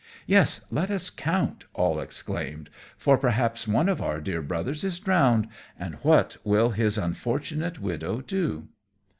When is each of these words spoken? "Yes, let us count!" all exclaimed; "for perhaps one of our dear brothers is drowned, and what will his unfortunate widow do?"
"Yes, 0.25 0.61
let 0.71 0.89
us 0.89 1.11
count!" 1.11 1.65
all 1.75 1.99
exclaimed; 1.99 2.71
"for 2.97 3.19
perhaps 3.19 3.67
one 3.67 3.87
of 3.87 4.01
our 4.01 4.19
dear 4.19 4.41
brothers 4.41 4.83
is 4.83 4.97
drowned, 4.97 5.47
and 5.77 5.93
what 6.01 6.37
will 6.43 6.71
his 6.71 6.97
unfortunate 6.97 7.79
widow 7.79 8.19
do?" 8.21 8.67